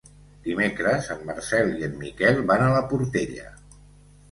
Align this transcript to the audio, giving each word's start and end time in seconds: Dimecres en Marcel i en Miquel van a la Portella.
Dimecres 0.45 1.09
en 1.15 1.21
Marcel 1.27 1.69
i 1.83 1.87
en 1.89 1.95
Miquel 2.05 2.41
van 2.55 2.67
a 2.67 2.73
la 2.79 2.83
Portella. 2.95 3.55